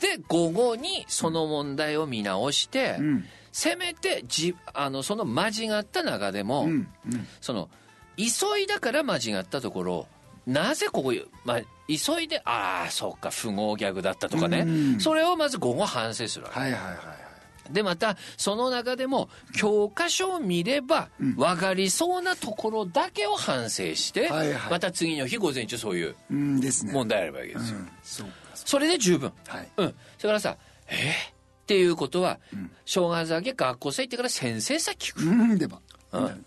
[0.02, 3.26] で午後にその問題を見直して、ん。
[3.54, 7.28] せめてじあのその間違った中でも、うんうん。
[7.40, 7.70] その
[8.18, 10.08] 急いだから間違ったところ
[10.46, 11.14] なぜここ、
[11.46, 16.60] まあ、急いでああそうか不合ギャグだったとかね、うんそれをまず午後反省するわけ。
[16.60, 17.74] はいはいはいはい。
[17.74, 29.30] でまたその中でも教科書を見れば分かりそうなところだけを反省して、はいはいまた次の日午前中そういう問題あればいいわけですよ、うんそれで十分。
[29.30, 29.70] うはい。
[29.78, 29.96] うん。
[30.18, 31.32] それからさ、えー？
[31.32, 32.40] っていうことは、
[32.86, 35.24] 正月明け学校生行ってから先生さ聞く。
[35.24, 35.80] うんでば
[36.12, 36.46] うん。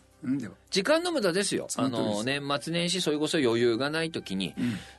[0.70, 1.66] 時間の無駄ですよ。
[1.68, 4.54] あその年末年始、それこそ余裕がない時に、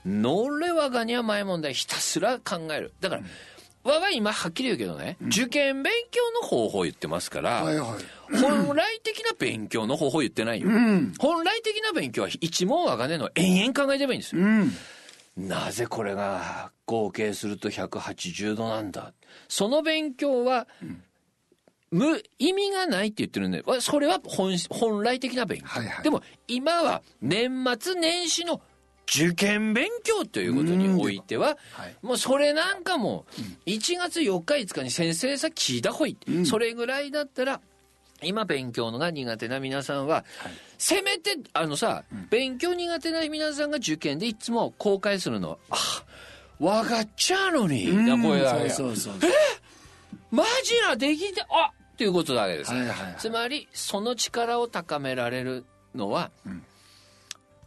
[0.06, 2.94] のれわがには前問題ひたすら考える。
[3.02, 3.22] だから、
[3.84, 7.98] 我が今はっきり言うけどね、受験勉強の方法言ってますから、はいは
[8.32, 8.38] い。
[8.40, 10.70] 本来的な勉強の方法言ってないよ。
[10.70, 11.14] うん。
[11.20, 14.42] 本来的な勉強は一問わがねの延々考えてればいいんですよ。
[15.38, 19.14] うんなぜこれが合計すると180度なんだ？
[19.50, 20.68] その勉強は、
[21.92, 26.04] 無意味がないって言ってるんでわそれは本本来的な勉強、はいはい。
[26.04, 28.62] でも今は年末年始の
[29.08, 33.26] 受験勉強ということにおいては、はいもうそれなんかも
[33.66, 37.62] 1月4日5日に先生さ聞いたほい、それぐらいだったら
[38.24, 40.26] 今勉強のが苦手な皆さんは、
[40.78, 45.52] せめてあのさ、勉強苦手な皆さんが受験でいつも公開するの。
[45.52, 46.04] はあ
[46.58, 48.06] 分かっちゃうのに、うん。
[48.06, 48.70] なこれだけ。
[48.70, 49.32] そうそうそう
[50.32, 51.72] マジなできてあ！
[51.94, 56.32] っていうことだけです、はいはいはいつまりその力を高められるのは、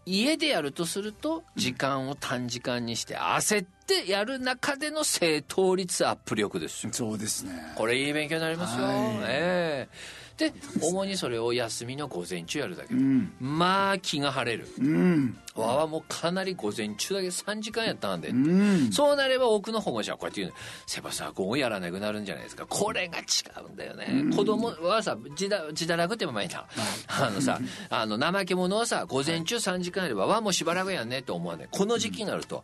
[0.04, 6.92] 家でやるとすると時間を短時間にして焦ってやる中での正答率アップ力ですよ。
[6.92, 7.52] そうですね。
[7.74, 8.96] これいい勉強になりますよ、はい。
[9.28, 13.32] ええで主にそれを休みの午前中やるだけ、うん。
[13.40, 14.68] まあ気が晴れる。
[14.78, 15.36] うん。
[15.56, 18.92] わはもうかなり午前中だけ3時間やったんで、うん。
[18.92, 20.56] そうなれば多くの保護者はこうやって言うの。
[20.86, 22.66] せばさ午後やらなくなるんじゃないですか。
[22.68, 23.22] これが違
[23.66, 26.48] うんだよね、子供はさ自堕落ってまい。
[26.48, 26.64] な
[27.08, 27.58] あのさ
[27.90, 31.68] あの怠け者はさ午前中3時間やればわもうしばらくやんねって思わない。
[31.70, 32.62] この時期になると、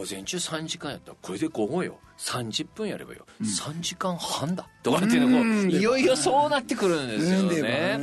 [0.00, 1.98] 午前中3時間やったらこれで午後よ。
[2.16, 4.66] 30分やればよ、3時間半だ。
[4.82, 5.70] とかっていうのこううん。
[5.70, 7.98] いよいよそうなってくるんですよね。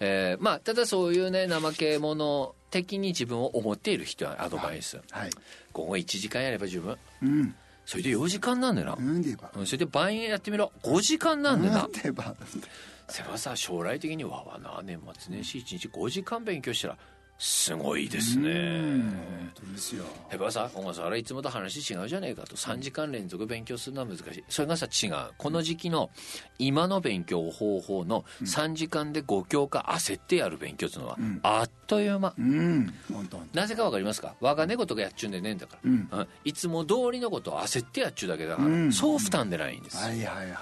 [0.00, 5.30] えーまあただそういうね怠け者的に自分を思っている人はアドバイス、はい
[5.74, 7.54] 午後1時間やれば十分うん。
[7.84, 8.74] それで4時間なん。
[8.76, 11.60] だよな、それで晩やってみろ5時間なん。
[11.60, 11.92] だよなうん。
[11.92, 12.34] でば
[13.08, 16.96] せばさ将来的にわわな年末年始1日5時間勉強したら
[17.38, 18.50] すごいですね。
[18.50, 20.04] 本当ですよ。
[20.30, 22.56] へばさ小笠原いつもと話違うじゃねえかと。
[22.56, 24.44] 3時間連続勉強するのは難しい。
[24.48, 25.12] それがさ違う。
[25.36, 26.10] この時期の
[26.58, 32.32] 今の勉強方法の3時間で5教科焦ってやる勉強っていうのはあっという間。
[32.38, 32.94] うん。
[33.12, 34.34] 本当本なぜかわかりますか？
[34.40, 36.08] 我が猫とかやっちゅうんでねえんだから、うん。
[36.10, 36.28] うん。
[36.44, 38.92] いつも通りのことを焦ってやっちゅうだけだから、うん。
[38.92, 40.54] そう負担でないんです、はいはいはいはい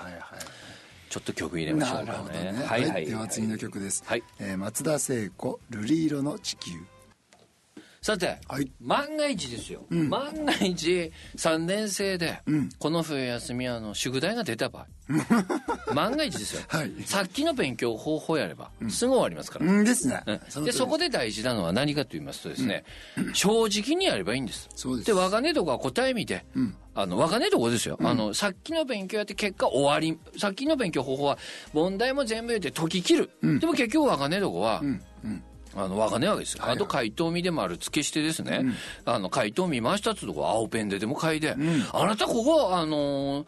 [1.11, 2.53] ちょっと曲入れましょうかなるほどね。
[2.53, 3.07] ねはい。
[3.07, 4.03] では次の曲です。
[4.07, 4.23] はい。
[4.39, 6.73] えー松田聖子「瑠璃色の地球。
[8.05, 8.71] さて、はい。
[8.83, 10.11] 万が一ですよ、ん。
[10.11, 12.69] 万が一3年生で、ん。
[12.79, 14.87] この冬休みあの宿題が出た場合。
[15.95, 16.93] 万が一ですよ、はい。
[17.07, 20.23] さっきの勉強方法やればすぐ終わりますから、うんですね。
[20.27, 20.65] うん。
[20.67, 22.85] でそこでで大事なのは何かと言いますとですね、
[23.33, 24.69] 正直にやればいいんです。
[24.75, 25.07] そうです。
[25.07, 26.45] で我がねとこは答え見て、
[26.95, 31.39] あの我がねとこですよ、あのさっきの勉強やって結果終わりさっきの勉強方法は
[31.73, 35.03] 問題も全部言って解き切る、でも結局我がねとこは、うん。
[35.25, 35.43] うん。
[35.77, 36.65] あの、わかんないわけですよ。
[36.65, 38.65] あと回答見で丸付けしてですね、
[39.05, 41.57] あの、回答見ましたってとこ青ペンででも書いて、
[41.93, 43.47] あなたここ、あのー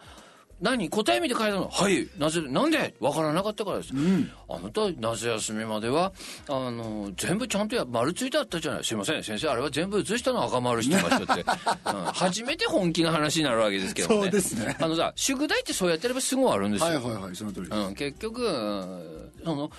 [0.60, 1.68] 何答え見て書いたの？
[1.68, 2.08] はい。
[2.18, 2.94] なぜ、なんで？
[2.98, 3.90] わからなかったからです。
[4.48, 6.12] あなた、夏休みまでは、
[6.48, 8.84] あのー全部ちゃんとや、丸ついてあったじゃない。
[8.84, 11.44] すいません、先生、あれは全部写したの赤丸してましたって。
[11.44, 14.14] うん、初めて本気の話になるわけですけどね。
[14.22, 14.76] そうですね。
[14.80, 16.86] あのさ、宿題ってそうやってればすぐ終わるんですよ。
[16.86, 17.36] はいはいはい。
[17.36, 17.78] その通りです。
[17.78, 19.70] うん、結局うんその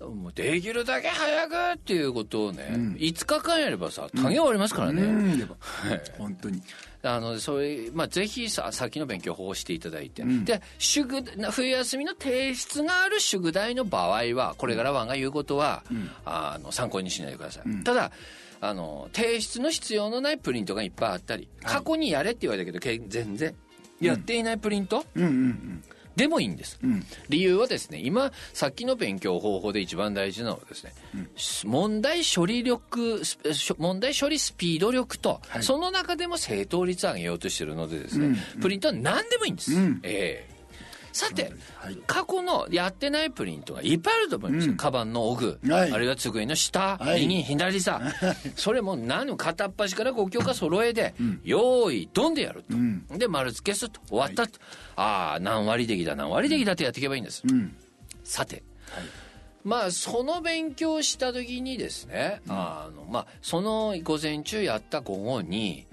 [0.00, 5.50] もうできるだけ早くっていうことをね、5日間やればさ単終わりますからね、うん。
[6.16, 6.62] 本当に
[7.02, 15.82] あのそれ、まあ、ぜひさ先の勉強法をしていただいて、で宿冬休みの提出がある宿題の場合はこれからワンが言うことは、
[16.24, 18.10] あの参考にしないでください、ただ
[18.60, 23.54] あの提出の必要のないプリントがいっぱいあったり過去にやれって言われたけどけ全然
[24.00, 25.84] やっていないプリント、うんうんうん
[26.18, 26.78] でもいいんです、
[27.28, 30.92] 理由はですね今さっきの勉強方法で一番大事なのはですね、
[31.64, 33.22] 問題処理力
[33.78, 35.62] 問題処理スピード力と、はい。
[35.62, 40.57] その中でも正答率を上げようとしてるのでですね、プリントは何でもいいんです、ええ
[41.18, 41.98] さて、はい。
[42.06, 45.92] 過去のやってないプリントがいっぱいあると思いますよ、カバンの奥、はい。
[45.92, 47.26] あるいは机の下、はい。
[47.26, 48.00] 右左さ。
[48.54, 52.62] それも何の片っ端から5教科揃えで、用意ドンでやる
[53.10, 54.00] と、で丸付けすると。
[54.08, 54.60] 終わったと、
[54.94, 57.42] ああ何割的だ何割的だってやっていけばいいんです、
[58.22, 58.62] さて、
[59.64, 65.88] まあその勉強した時にですね、あのまあその午前中やった午後に、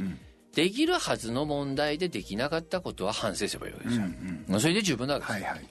[0.56, 4.06] できるはずの問題でできなかったことは反省すればいいわけですよ、
[4.48, 5.68] まあそれで十分なわけです、はいはい。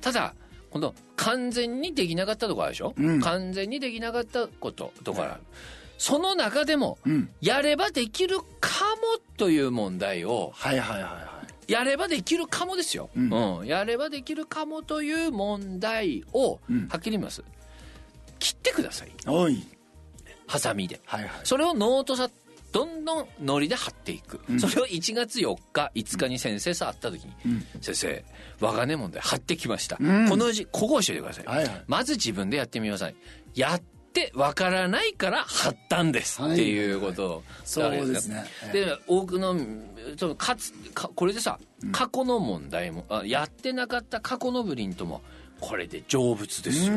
[0.00, 0.34] ただ
[0.70, 5.22] この完全にできなかったところあるでしょ、完全にできなかったこととか。
[5.22, 5.42] ある、
[5.98, 6.98] その中でも、
[7.42, 11.72] やればできるかもという問題をはいはいはいはい。
[11.72, 13.20] やればできるかもですよ、う
[13.62, 13.66] ん。
[13.66, 16.52] やればできるかもという問題を、
[16.88, 17.44] はっきり言います。
[18.38, 19.12] 切ってください。
[19.26, 19.62] おい。
[20.46, 21.00] ハサミで。
[21.04, 21.30] はいはい。
[21.44, 22.30] それをノートさ
[22.72, 27.32] どんどんノリで貼っていく、それを1月4日5日に先生さ会った時に、
[27.80, 28.24] 先生
[28.60, 31.84] 我がね問題貼ってきました、この字ここを教えてください、はいはい。
[31.86, 33.14] まず自分でやってみなさい。
[33.54, 33.80] やっ
[34.12, 37.26] てわからないから貼ったんですっていうこと。
[37.26, 38.44] をそうですね。
[38.72, 39.54] で多くの
[40.36, 41.58] かつかこれでさ
[41.92, 45.22] 過去の問題もあやってなかった過去のプリントも
[45.60, 46.92] これで成仏ですよ、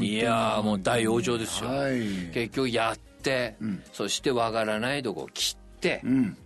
[0.00, 2.00] いやーもう大往生ですよ、はい。
[2.32, 3.56] 結局やって、
[3.92, 6.36] そしてわからないとこを切って、うん。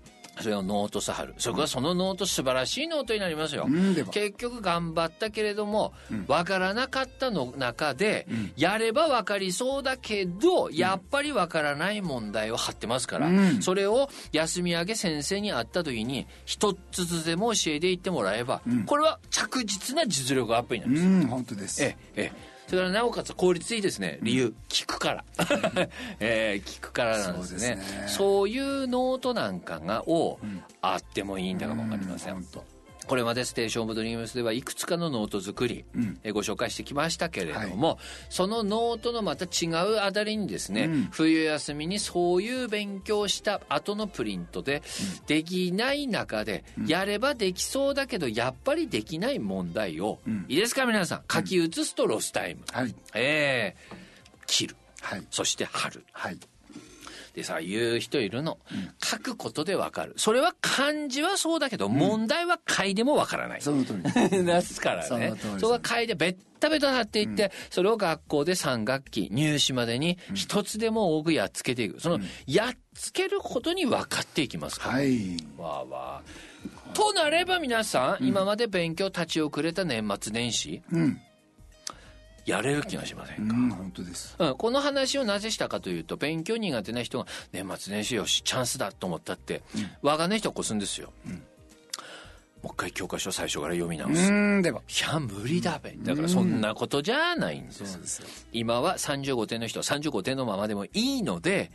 [0.40, 1.34] それをノートさ貼る。
[1.38, 5.92] それからそのノート素晴らしいノートになりますよ、うん結局頑張ったけれども、
[6.26, 13.62] わからなかったの中で、やればわかりそうだけど、やっぱりわからない問題を貼ってますから、うん。
[13.62, 21.06] それを休み明け先生に会った時に一つずつでも教えていってもらえば、これは着実な実力アップになるんです。
[21.06, 21.82] うん本当です。
[21.82, 24.18] ええええそれからなおかつ効率いいですね。
[24.22, 25.24] 理由、聞くから、
[26.20, 27.79] ええ聞くからなんですね。
[28.07, 30.38] そういうノートなんかがを、
[30.81, 32.73] あってもいいんだかもわかりません、本当
[33.06, 35.84] これまでステーション・オブ・ドリームスではいくつかのノート作り、
[36.22, 37.98] えご紹介してきましたけれども、
[38.30, 44.82] そのノートのまた違うあたりにですね、冬休みにそういう勉強した後のプリントで、
[45.26, 51.22] できない中で、やればできそうだけどやっぱりできない問題を、いいですか皆さん？
[51.30, 52.94] 書き写すとロスタイム、はい。
[53.14, 53.96] ええ
[54.46, 54.76] 切る。
[55.02, 55.22] はい。
[55.30, 56.04] そして貼る。
[56.12, 56.38] はい
[57.35, 58.59] でさ言う人いるの、
[59.03, 60.14] 書くことでわかる。
[60.16, 63.61] それは漢字はそうだけど、問題は書いてもわからない。
[63.61, 64.03] その通り。
[64.44, 65.09] ですからね。
[65.09, 65.35] その通り。
[65.35, 72.01] ですそこは書いてべったべた貼っていって、それを学校で3学期入試までに一つでも多くやっつけていく。
[72.01, 74.90] そのやっつけることに分かっていきますか。
[74.90, 75.37] ら、はい。
[75.59, 81.20] わーわーとなれば皆さん、今まで勉強立ち遅れた年末年始うん
[82.46, 84.37] やれる気がしませんか、うん本当です。
[84.38, 89.62] うん、この話をなぜしたかというと勉強苦手な人が年末年始よしチャンスだと思ったって、
[90.02, 91.12] 我がね人はこすんですよ、
[92.64, 94.80] もう一回教科書最初から読み直す、うんでも。
[94.80, 95.94] いや無理だべ。
[95.98, 101.70] だからそんなことじゃないんです,、今は35点の人は35点のままでもいいので、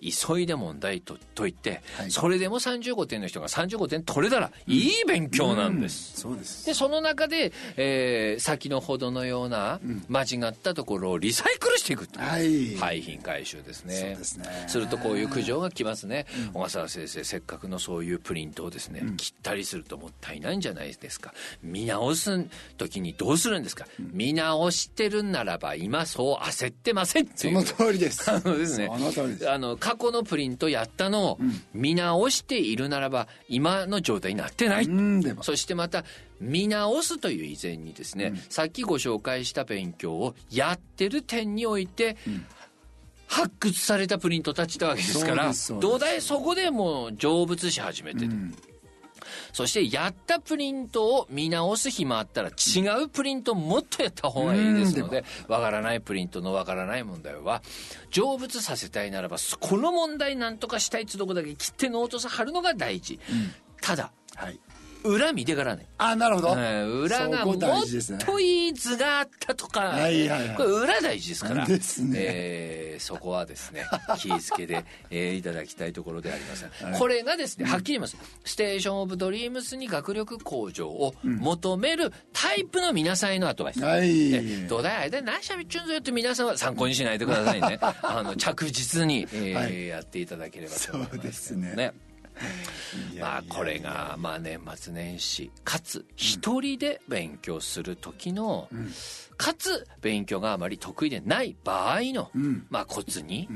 [0.00, 2.10] 急いで問題と解いて、はい。
[2.10, 6.66] それでも35点の人が35点取れたらいい勉強なんです、そうです。
[6.66, 12.76] でその中で、えー先のほどのような間違ったところをリサイクルしていくというはい。
[12.76, 13.94] 廃品回収ですね。
[13.94, 14.64] そうですね。
[14.68, 21.32] するとこういう苦情が来ますね、小笠原先生せっかくのそういうプリントをですね、切ったりするともったいないんじゃないですか。
[21.62, 22.46] 見直す
[22.78, 27.62] 時にどうするんですか、見直してるならば今そう焦ってませんっていう。
[27.64, 28.28] その通りです。
[28.30, 29.50] あのですねその通りです。
[29.50, 31.38] あの過去のプリントやったのを
[31.72, 34.88] 見直しているならば今の状態になってない、
[35.42, 36.04] そしてまた
[36.40, 42.16] 見直すという以前にですね、さっきご紹介した勉強をやってる点において、
[43.28, 48.30] 発掘されたプリントたちなわけですから土台そこでもう成仏し始めてる、
[49.52, 57.62] そしてやったプリントを見直す暇あったら違うプリントもっとやった方がいいですのでわからないプリントのわからない問題は
[58.10, 63.18] 成仏させたいならばこの問題なんとかしたいっつうとこだけ切ってノートさ貼るのが大事、
[63.80, 64.60] ただはい
[65.06, 65.86] 裏見てからね。
[65.98, 66.48] あなるほど。
[66.50, 70.56] えー裏がもっといい図があったとか、はいはいはい。
[70.56, 71.66] これ裏大事ですから。
[71.66, 72.10] ですね。
[72.18, 73.84] えーそこはですね
[74.18, 76.66] 気ぃつけて、えーいただきたいところであります、
[76.98, 78.16] これがですねはっきり言います。
[78.44, 84.32] ステーション・オブ・ドリームスに学力向上を求めるタイプの皆さんへのアドバイス、はい。
[84.34, 87.78] え土台間で何しゃべっちゅうんぞよって皆さんは参考にしないでくださいね。
[88.02, 89.86] あの着実に、えーはい。
[89.86, 91.92] やっていただければと思いますそうですね
[93.20, 95.50] まあこれがまあ年末年始。
[95.64, 98.68] かつ一人で勉強する時の、
[99.36, 102.30] かつ勉強があまり得意でない場合の、
[102.70, 103.48] まあコツに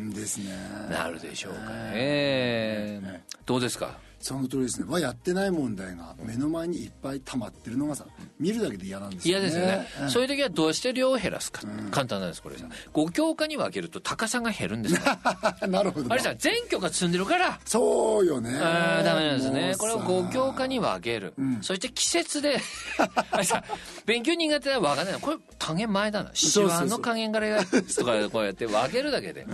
[0.90, 1.60] なるでしょうか
[1.92, 3.98] ね、どうですか？
[4.20, 4.86] その通りですね。
[4.90, 8.04] はやってない問題が目の前にいっぱい溜まってるのがさ
[8.38, 9.48] 見るだけで嫌なんですよね。
[9.48, 15.00] 嫌ですよね、そういう時はどうして量を減らすか、簡単なんですこれさ5教科に分けると高さが減るんですよ。
[15.68, 16.12] なるほど。
[16.12, 17.58] あれさ全教科積んでるから。
[17.64, 18.58] そうよね。
[18.60, 19.74] あーダメなんですね。
[19.78, 22.60] これをもう5教科に分ける、そして季節で。
[23.30, 23.64] あれさ
[24.04, 25.14] 勉強苦手なら分かんない。
[25.14, 26.30] のこれ加減前だな。
[26.30, 29.46] 手腕の加減からやとかこうやって分けるだけで。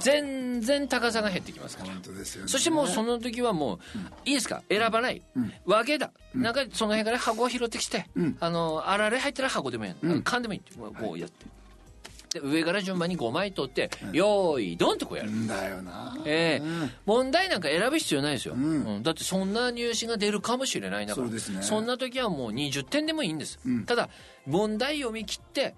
[0.00, 1.90] 全然高さが減ってきますから。
[1.90, 2.48] 本当ですよね。
[2.48, 3.79] そしてもうその時はもう、
[4.24, 4.62] いいですか？
[4.68, 5.22] 選ばない、
[5.66, 8.06] 分けだ、なんかその辺から箱を拾ってきて、
[8.40, 16.16] あのあられ入ったら箱でもいい、缶でもいいってこうやって、で上から順番に5枚取って、用意ドンってこうやる、んだよな。
[16.24, 16.90] ええ。
[17.04, 19.02] 問題なんか選ぶ必要ないですよ、うん。
[19.02, 21.62] だってそんな入試が出るかもしれないんだからそうですね。
[21.62, 24.08] そんな時はもう20点でもいいんです、ただ
[24.46, 25.74] 問題読み切って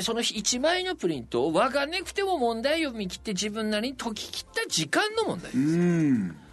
[0.00, 6.30] その1枚のプリントを分かんなくても問題読み切って自分なりに解き切った時間の問題うん。
[6.30, 6.43] あだから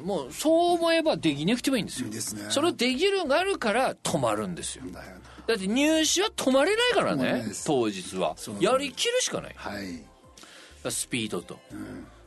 [0.00, 2.06] もうそう思えばできなくてもいいんですよ。
[2.06, 2.46] いいですね。
[2.50, 4.84] それをできるがあるから止まるんですよ。
[4.92, 5.20] だよな。
[5.46, 8.36] だって入試は止まれないからね当日は。
[8.60, 9.54] やりきるしかない。
[9.56, 10.02] はい。
[10.90, 11.58] スピードと、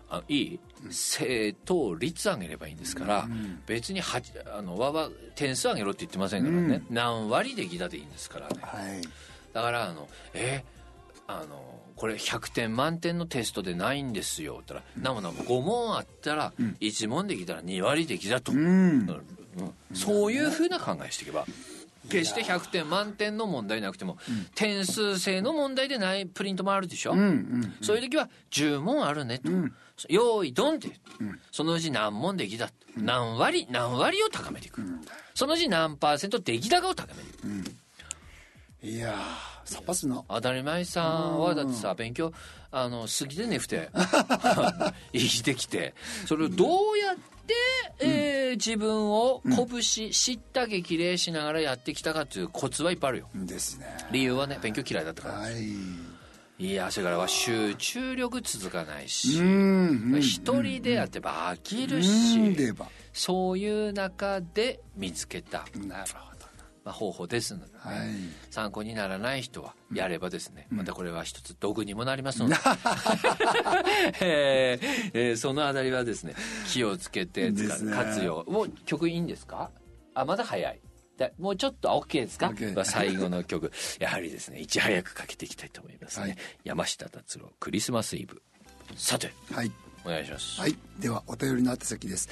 [0.10, 0.60] あいい。
[0.89, 3.28] 正答率上げればいいんですから、
[3.68, 8.56] 別にはちあのわわ点数上げろって言ってませんからね、何割できたでいいんですからね。
[8.62, 9.02] はい。
[9.54, 10.64] だからあのえ
[11.28, 14.62] あのこれ100点満点のテストでないんですよ。
[14.62, 18.60] って言ったら、なもなも5問あったら1問できたら2割できたと、うん。
[18.60, 18.64] う
[19.04, 19.95] ん。
[19.95, 21.45] そういうふうな考えしていけば
[22.10, 24.18] 決して100点満点の問題なくても、
[24.56, 29.52] 点数制の問題でないプリントもあるでしょ、うんうんそういう時は10問あるねと、
[30.10, 30.89] 用意ドンって、
[31.52, 33.68] そのうち何問できた、何割？
[33.70, 34.82] 何割を高めていく、
[35.36, 37.72] そのうち何パーセント出来高を高めていく、
[38.84, 40.23] いやーさっぱすな。
[40.27, 42.34] 当たり前さんはだってさ勉強
[42.71, 43.89] あの過ぎてねふて。
[45.13, 45.93] 生きてきて。
[46.25, 47.15] それをどうやっ
[47.45, 47.53] て、
[47.99, 53.29] えー自分を鼓舞し知った激励しながらやってきたかっていうコツはいっぱいあるよ。
[53.34, 53.86] ですね。
[54.11, 55.34] 理由はね勉強嫌いだったから。
[55.36, 55.69] はい。
[56.59, 62.73] いやそれからは集中力続かないしうん一人でやってば飽きるうんし
[63.13, 66.32] そういう中で見つけた、なるほ
[66.84, 67.71] まあ、方法ですので、ね。
[67.84, 68.09] どはい。
[68.49, 72.55] 参考にならない人はやればですね、またこれは一つ道具にもなりますので、
[74.21, 76.34] えーえーそのあたりはですね
[76.67, 77.91] 気をつけて使うね。
[77.93, 79.71] 活用もう曲いいんですか？
[80.13, 80.79] あまだ早い。
[81.17, 83.71] でもうちょっと OK ですか、OK まあ最後の曲。
[83.99, 86.38] やはりですねいち早くかけていきたいと思いますね、はい。
[86.63, 88.41] 山下達郎クリスマスイブ。
[88.95, 89.71] さてはい。
[90.03, 90.75] お願いします、はい。
[90.99, 92.27] ではお便りの宛先です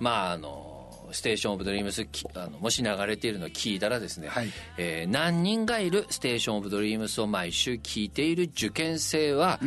[0.00, 0.71] まああの
[1.12, 4.48] ステーション・オブ・ドリームスきあのもし流れているのを聞いたらですね、はい。
[4.78, 9.60] えー何人がいるステーション・オブ・ドリームスを毎週聞いている受験生は、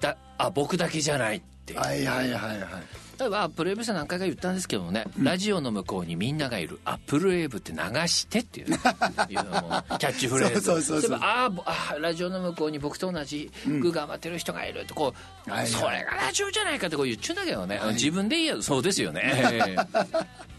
[0.00, 1.80] だあ僕だけじゃないっていう。
[1.80, 8.66] はいはいはいはい例えばアップルウェーブさん何回か言ったんですけどもね、ラジオの向こうにみんながいるアップルウェーブって流してっていう。
[8.68, 10.60] いうのもキャッチフレーズ。
[10.62, 11.18] そうそうそうそう。
[11.20, 13.50] ああーラジオの向こうに僕と同じ
[13.82, 15.12] く頑張ってる人がいるとこ
[15.46, 15.66] う、はいはい。
[15.68, 19.76] それがラジオじゃないかってこう言っちゃうんだけどね、自分で言えばそうですよね。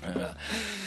[0.06, 0.14] うん。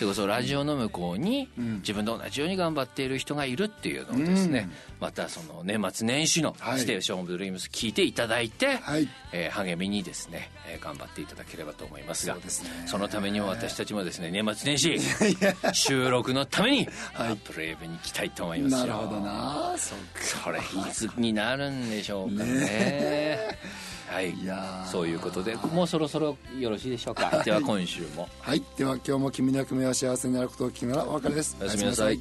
[0.00, 4.70] でこそラジオの向こうに自分と同じように頑張っている人がいるっていうのをですね、
[5.00, 6.80] またその年末年始のはい。
[6.80, 9.08] ステーション・オブ・ドリームス聞いていただいて、はい。
[9.32, 12.36] えー励みにですね、えー頑張っていただければと思いますが
[12.86, 14.98] そのためにも私たちもですね年末年始
[15.72, 18.78] 収録のためにアップルウェーブに行きたいと思いますよ。
[18.80, 19.74] なるほどな。
[19.76, 19.98] そっ
[20.44, 20.62] それい
[20.92, 23.58] つになるんでしょうかね。
[24.08, 24.30] はい。
[24.30, 24.90] いやー。
[24.90, 27.42] そういうことでもうそろそろよろしいでしょうか。
[27.44, 28.28] では今週も。
[28.40, 28.62] はい。
[28.76, 31.56] では今日も君の役目は幸せになることを聞きながらお別れです。
[31.60, 32.20] おやすみなさい